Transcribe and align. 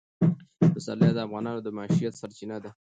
پسرلی 0.73 1.11
د 1.13 1.17
افغانانو 1.27 1.59
د 1.63 1.67
معیشت 1.77 2.13
سرچینه 2.21 2.57
ده. 2.63 2.71